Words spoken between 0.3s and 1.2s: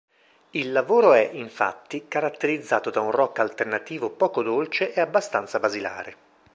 Il lavoro